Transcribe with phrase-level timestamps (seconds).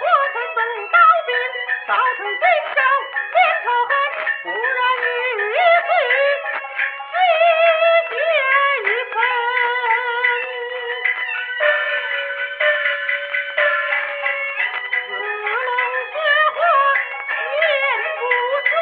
[0.00, 0.96] 我奋动刀
[1.26, 1.30] 兵
[1.86, 2.76] 造成今朝
[3.32, 3.90] 千仇恨
[4.42, 5.06] 不然你
[5.52, 5.90] 一死
[8.82, 9.14] 一生
[15.06, 15.56] 四龙
[16.12, 16.16] 绝
[16.54, 16.58] 活
[17.28, 17.30] 千
[18.18, 18.20] 不
[18.68, 18.72] 住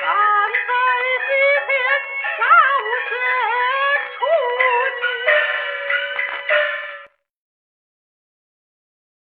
[0.00, 0.04] 肝
[0.66, 0.70] 在
[1.26, 1.28] 西
[1.66, 1.68] 天
[2.38, 2.40] 杀
[2.82, 2.86] 无